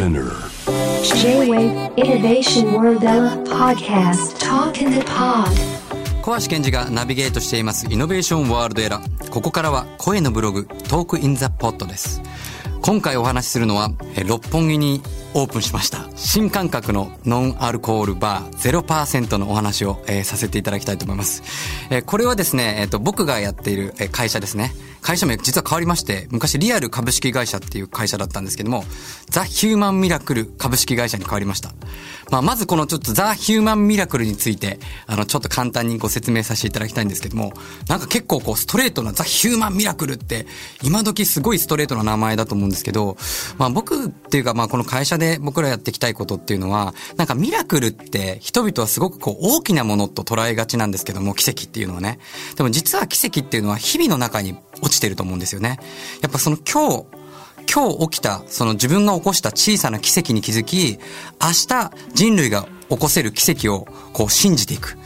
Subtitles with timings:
[0.00, 0.32] Spinear.
[1.20, 3.02] J-Wave Innovation World
[3.44, 5.52] Podcast Talk in the Pod
[6.22, 9.28] 小橋賢児がナビゲートしています Innovation World ERA。
[9.28, 12.22] ここからは声のブログ Talk in the Pod です。
[12.80, 15.02] 今回お話しするのは、え六本木に
[15.34, 16.08] オープンしました。
[16.16, 21.42] 新感覚のノンアルコールバー0%のお話を、えーさせていただきたいと思います。
[21.90, 24.72] えーこれはですね、えっ、と、僕がやっているえー会社ですね。
[25.00, 28.84] 会社名実は変わりまして、昔 LeaR 株式会社っていう会社だったんですけども、
[29.28, 31.72] ザ・ヒューマン・ミラクル株式会社に変わりました。
[32.30, 37.52] まあ、まずこのちょっとザ・ヒューマン・ミラクルについて、あの、ちょっと簡単にご説明させていただきたいんですけども、
[37.88, 40.46] なんか結構こう、ストレートなザ・ヒューマン・ミラクルって、
[40.82, 43.16] 今時すごいストレートな名前だと思うんですけど、
[43.58, 52.18] まあ僕っていうかまあこの会社で僕らやっていきたいことっていうのは、なんかミラクルって人々はすごくこう大きなものと捉えがちなんですけども、奇跡っていうのはね。
[52.56, 55.78] でも実は奇跡っていうのは日々の中に落ちてると思うんですよね。
[56.22, 57.06] やっぱその今日、
[57.72, 60.98] 今日起きた、その自分が起こした小さな奇跡に気づき、
[61.40, 64.98] 明日人類が起こせる奇跡をこう信じていく。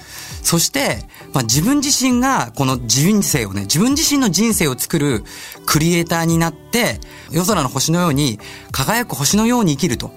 [0.43, 5.25] そして、まあ、自分自身がこの人生をね、自分自身の人生を作る
[5.65, 7.01] クリエイターになって、
[7.31, 8.39] 夜空の星のように
[8.71, 10.13] 輝く星のように生きると。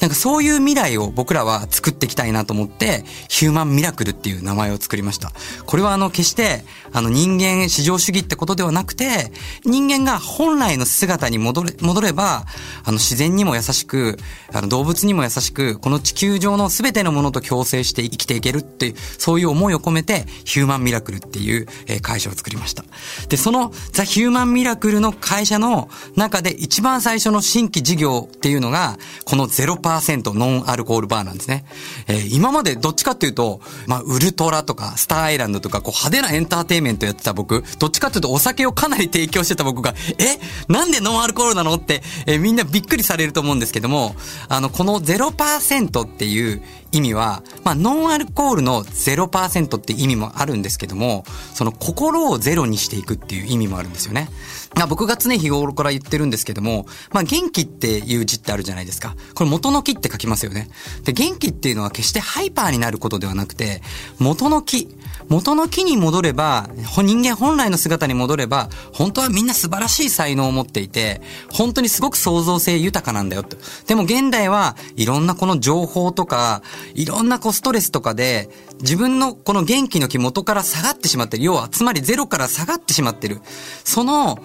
[0.00, 5.32] なんかそういう未来を僕らは作っていきたいなと思って、ヒューマンミラクルっていう名前を作りました。
[5.64, 9.32] これはあの決して、あの人間至上主義ってことではなくて、
[9.64, 12.46] 人間が本来の姿に戻れ、戻れば、
[12.84, 14.18] あの自然にも優しく、
[14.52, 21.66] あの動物にも優しく、この地球上の全てのものと共生して生きていけるっていう、そういう思いを込めて、ヒューマンミラクルっていう
[22.02, 22.84] 会社を作りました。
[23.28, 31.64] で、そのザ・ヒューマンミラクルの会社の中で一番最初の新規事業っていうのが、このゼロ0%ノンアルコールバーなんですね。
[32.08, 40.38] えー今までどっちかっていうと、まあ、ウルトラとか、スターアイランドとか、こう派手なエンターテイメントやってた僕、どっちかっていうとお酒をかなり提供してた僕が、え？
[40.68, 41.74] なんでノンアルコールなの？
[41.74, 44.14] って、えーみんなびっくりされると思うんですけども、
[44.48, 46.62] あの、この0%っていう
[46.96, 51.24] 意味は、まあ、ノンアルコールの0%って意味もあるんですけども、
[51.54, 54.28] その心をゼロにしていくっていう意味もあるんですよね。
[54.74, 59.14] まあ、僕が常日頃から言ってるんですけども、まあ、元気っていう字ってあるじゃないですか。
[59.34, 60.68] これ元の木って書きますよね。
[61.04, 63.82] で、元気っていうのは決してハイパーになることではなくて、
[64.18, 64.88] 元の木。
[65.28, 66.68] 元の木に戻れば、
[67.02, 73.56] 人間本来の姿に戻れば、本当はみんな素晴らしい才能を持っていて、本当にすごく創造性豊かなんだよと。
[73.86, 76.62] でも現代はいろんなこの情報とか、
[76.94, 78.48] いろんなこうストレスとかで、
[78.80, 81.44] 自分のこの元気の木元から下がってしまってる。
[81.44, 83.40] 要は、つまりゼロから下がってしまってる。
[83.84, 84.38] その、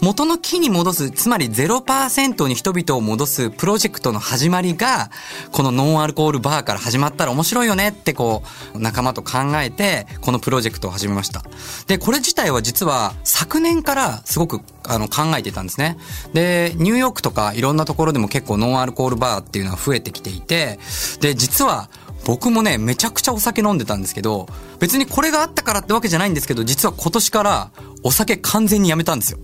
[0.00, 5.10] 元の木に戻す、つまり0%に人々を戻すプロジェクトの始まりが、
[5.52, 8.42] このノンアルコールバーから始まったら面白いよねってこ
[8.74, 11.42] う、仲間と考えて、このプロジェクトを始めました。
[11.86, 15.96] で、これ自体は実は昨年からすごくあの考えていたんですね。
[16.32, 20.78] で、ニューヨークとかいろんなところでも結構ノンアルコールバーっていうのは増えてきていて、
[21.20, 21.88] で、実は
[22.24, 24.48] 僕もね、めちゃくちゃお酒飲んでたんですけど、
[24.80, 27.70] 別にこれがあったからってわけじゃないんですけど、実は今年から
[28.02, 29.38] お酒完全にやめたんですよ。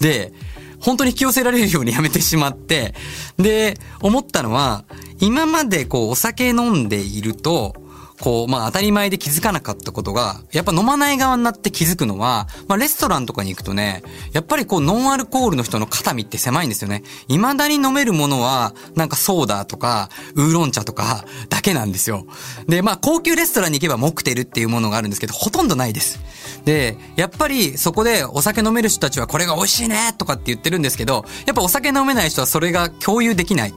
[0.00, 0.32] で、
[0.80, 2.94] 本当に引き寄せられるようにやめてしまって、
[3.36, 4.84] で、思ったのは、
[5.20, 7.74] 今までこうお酒飲んでいると、
[8.20, 17.02] こう、まあ当たり前で気づかなかったことが、やっぱ飲まない側になって気づくのは、まあレストランとかに行くとね、やっぱりこうノンアルコールの人の肩身って狭いんですよね。
[17.28, 22.26] 未だに飲めるものは、なんかソーダとか、ウーロン茶とか、だけなんですよ。
[22.68, 26.20] で、まあ高級レストランに行けばモクテルっていうものがあるんですけど、ほとんどないです。
[26.64, 33.74] で、やっぱりそこでお酒飲める人たちはこれが美味しいねとかって言ってるんですけど、やっぱお酒飲めない人はそれが共有できない。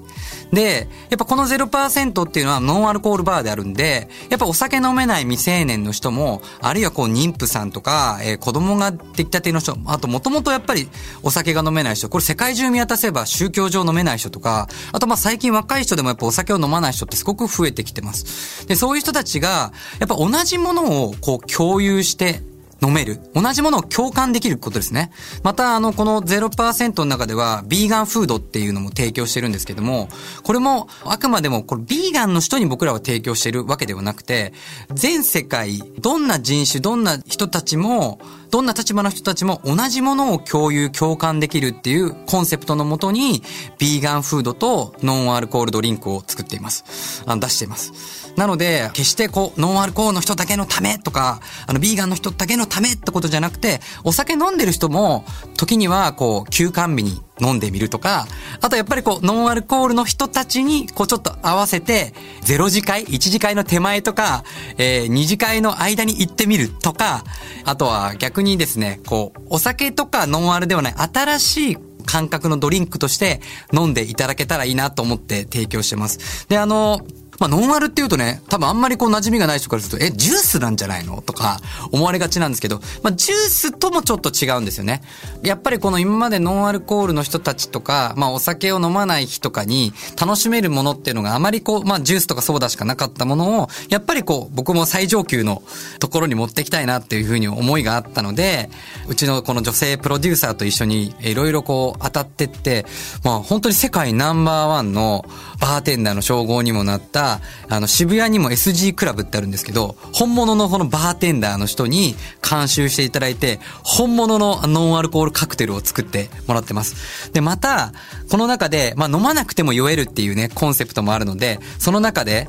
[0.53, 10.89] で、やっぱこの0%っていうのはノンアルコールバーであるんで、やっぱお酒飲めない未成年の人も、あるいはこう妊婦さんとか、えー子供ができたての人、あともともとやっぱり
[11.23, 18.67] お酒が飲めない人、これ世界中見渡せば宗教上飲めない人とか、あとまあ最近若い人でもやっぱお酒を飲まない人ってすごく増えてきてます。
[18.67, 22.41] で、そういう人たちが、やっぱ同じものをこう共有して、
[22.83, 23.19] 飲める。
[23.33, 25.11] 同じものを共感できることですね。
[25.41, 30.09] また、あの、この0%の中では、ビーガンフードっていうのも提供してるんですけども、
[30.43, 34.53] これも、あくまでも、これ、ビーガンの人に僕らは提供してるわけではなくて、
[34.93, 38.19] 全世界、どんな人種、どんな人たちも、
[38.51, 43.41] どんな立場の人たちも同じものを共有、共感できるっていうコンセプトのもとに、
[43.79, 47.23] ビーガンフードとノンアルコールドリンクを作っています。
[47.25, 48.22] あの出しています。
[48.35, 55.25] なので、決してこう、ノンアルコールの人だけのためとか、あの、ビーガンの人だけのためってことじゃなくて、お酒飲んでる人も、
[55.55, 58.27] 時にはこう、休館日に飲んでみるとか、
[58.61, 62.13] あとやっぱりこう、ノンアルコールの人たちに、こうちょっと合わせて、
[62.43, 64.43] 0次会、1次会の手前とか、
[64.77, 67.23] えー、2次会の間に行ってみるとか、
[67.65, 73.41] あとは逆にですね、こう、お酒とかノンアルではない新しい感覚のドリンクとして
[73.71, 76.47] 飲んでいただけたらいいなと思って提供してます。
[76.49, 76.99] で、あの、
[77.39, 81.21] まあ、ノンアルっていうとね、多分あんまりこう馴染みがない人からすると、え、ジュースなんじゃないの？
[81.21, 81.59] とか
[81.91, 85.01] 思われがちなんですけど、まあ、ジュースともちょっと違うんですよね。
[85.43, 95.63] やっぱりこの今までノンアルコールの人たちとか、まあ、お酒を飲まない日とかに楽しめるものっていうのがあまりこう、まあ、ジュースとかソーダしかなかったものを、やっぱりこう、僕も最上級の
[95.99, 98.69] ところに持ってきたいなっていうふうに思いがあったので、
[99.07, 102.85] うちのこの女性プロデューサーと一緒にいろいろこう当たってって、
[103.23, 105.25] まあ、本当に世界ナンバーワンの
[105.59, 107.22] バーテンダーの称号にもなった、
[107.69, 112.15] あの、渋谷にも SG クラブってあるんですけど、本物のこのバーテンダーの人に
[112.47, 117.31] 監修していただいて、本物のノンアルコールカクテルを作ってもらってます。
[117.33, 117.93] で、また、
[118.29, 122.47] この中で、まあ、飲まなくても酔えるっていうね、コンセプトもあるので、その中で、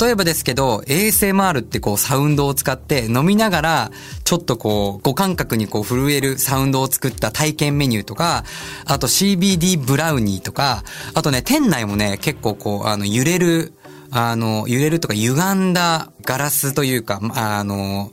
[0.00, 3.90] 例えばですけど、ASMR ってこうサウンドを使って飲みながら、
[4.24, 8.44] ちょっとこう、五感覚にこう震えるサウンドを作った体験メニューとか、
[8.86, 13.74] あと CBD ブラウニーとか、あとね、店内もね、結構こう、あの、揺れる、
[14.16, 18.12] あの、揺れるとか歪んだガラスというか、あの、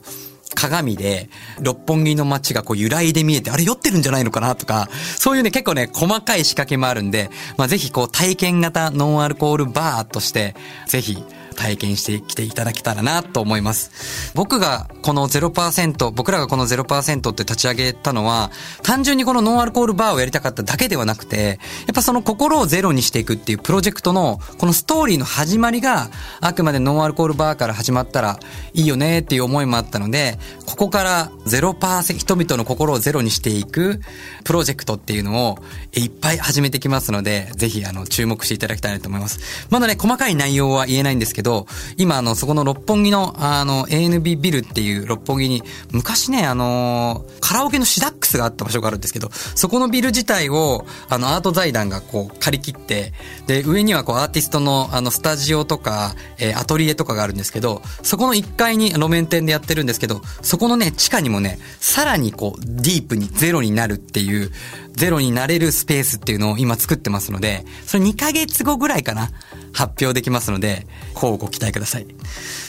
[0.54, 10.56] 鏡で、六本木の街がこう揺らいで見えて、あれ酔ってるんじゃないのかなとか、そういうね、結構ね、細かい仕掛けもあるんで、まあ、ぜひこう体験型ノンアルコールバーとして、
[10.88, 11.22] ぜひ、
[11.62, 14.32] 体験してきていただけたらなと思います。
[14.34, 18.50] 僕がこの0%、僕らがこの0%って立ち上げたのは、
[18.82, 26.10] 単純にこのノンアルコールバーをやりたかっただけではなくて、やっぱその心をゼロにしていくっていうプロジェクトの、このストーリーの始まりが、
[26.40, 28.40] あくまでノンアルコールバーから始まったら
[28.74, 34.00] いいよねっていう思いもあったので、ここから0%、人々の心をゼロにしていく
[34.42, 35.58] プロジェクトっていうのを
[35.92, 39.68] いっぱい始めてきますので、ぜひあの注目していただきたいなと思います。
[39.70, 41.51] まだね、細かい内容は言えないんですけど、
[41.96, 53.12] 今あの、そこの六本木のあの、ANB ビルっていう六本木に、昔ね、あのカラオケのシダックスがあった場所があるんですけど、そこのビル自体を、あの、アート財団がこう、借り切って、
[53.46, 64.50] で、上にはこう、アーティストのあの、スタジオとか、えーアトリエとかがあるんですけど、そこの1階に路面店でやってるんですけど、そこのね、地下にもね、さらにこう、ディープにゼロになるっていう、
[64.92, 69.30] ゼロになれるスペースっていうのを今作ってますので、それ2ヶ月後ぐらいかな、
[69.72, 72.06] 発表できますので、こうご期待ください。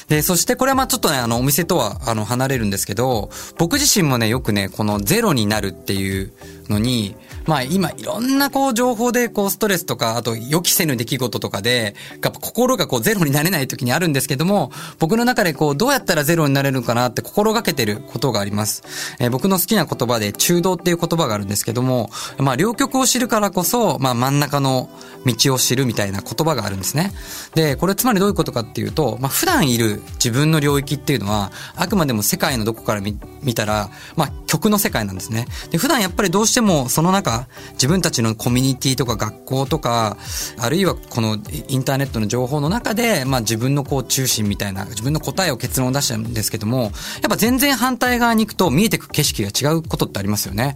[0.08, 6.32] で、そしてこれはまあちょっとね、あの、お店とは、あの、離れるんですけど、僕自身もね、よくね、このゼロになるっていう
[6.70, 7.16] のに、
[7.46, 18.84] まあ今、いろんなこう、情報でこう、ストレスとか、あと予期せぬ出来事とかで、やっぱ心がこう、ゼロになれない時にあるんですけども、僕の中でこう、どうやったらゼロになれるのかなって心がけてることがあります。
[19.20, 24.90] えー僕の好きな言葉で、中道っていう言葉があるんですけども、まあ、両極を知るからこそ、まあ、真ん中の
[25.26, 27.12] 道を知るみたいな言葉があるんですね。
[27.56, 35.48] で、これつまりどういうことかっていうと、まあ、普段いる自分の領域っていうのは、あくまでも世界のどこから見見たら、まあ、曲の世界なんですね。
[35.72, 40.18] で、普段やっぱりどうしてもその中、自分たちのコミュニティとか学校とか、
[40.58, 41.38] あるいはこの
[41.68, 46.92] インターネットの情報の中で、まあ、自分のこう中心みたいな、自分の答えを結論出したんですけども、やっ
[47.30, 50.76] ぱ全然反対側に行くと見えてく景色が違うことってありますよね。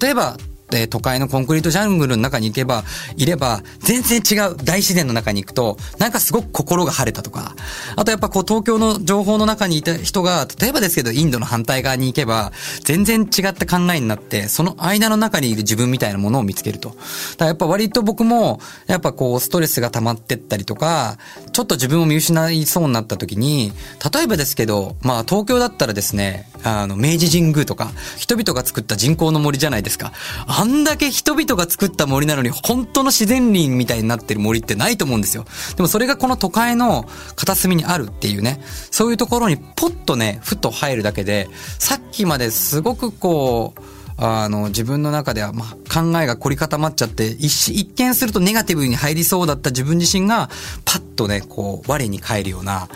[0.00, 0.36] 例えば、
[0.70, 2.84] で、都会のコンクリートジャングルの中に行けば、
[3.16, 7.54] いれば、全然違う大自然の中に行くと、なんかすごく心が晴れたとか、
[7.96, 12.52] あとやっぱこう東京の情報の中にいた人が、例えばですけど、インドの反対側に行けば、
[12.84, 16.90] 全然違った考えになって、その間の中にいる自分みたいなものを見つけると。
[16.90, 17.00] だか
[17.40, 21.18] らやっぱ割と僕も、やっぱこうストレスが溜まってったりとか、
[21.52, 23.72] ちょっと自分を見失いそうになった時に、
[24.12, 30.12] 例えばですけど、まあ東京だったらですね、あの、明治神宮とか、人々が作った人工の森じゃないですか。
[30.46, 35.44] あんだけ人々が作った森なのに、本当の自然林みたいになってる森ってないと思うんですよ。
[35.76, 38.60] でもそれがこの都会の片隅にあるっていうね、
[38.90, 41.48] そういうところにポッとね、ふと入るだけで、
[41.78, 43.80] さっきまですごくこう、
[44.20, 50.50] あの、自分の中では、まあ、考えが凝り固まっちゃって、一一見するとネガティブに入りそうだった自分自身が、
[50.84, 52.88] パッとね、こう、我に返るような、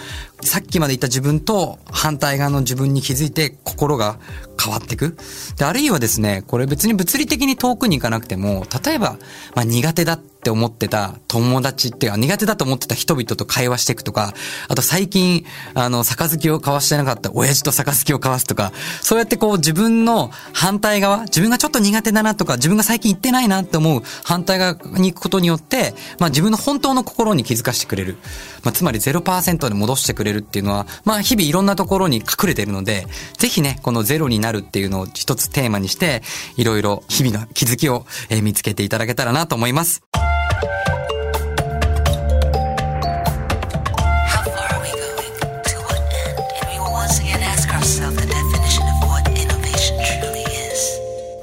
[0.42, 4.18] さっきまで言った自分と反対側の自分に気づいて心が
[4.62, 5.16] 変わっていく。
[5.56, 9.16] で、あるいはですね、これ別に物理的に遠くに行かなくても、例えば、
[9.54, 14.34] まあ、苦手だっって思ってた友達っていうか、苦手だと思ってた人々と会話していくとか、
[14.66, 18.72] あと最近、あの、杯を交わしてなかった親父と杯を交わすとか、
[19.02, 28.16] そうやってこう自分の反対側、自分がちょっと苦手だなとか、自分が最近行ってないなって思う反対側に行くことによって、まあ自分の本当の心に気づかせてくれる。
[28.64, 33.06] まあつまり0%で戻してくれるっていうのは、まあ日々いろんなところに隠れてるので、
[33.38, 36.22] ぜひね、このゼロになるっていうのを一つテーマにして、
[36.56, 40.02] いろいろ日々の気づきをえ見つけていただけたらなと思います。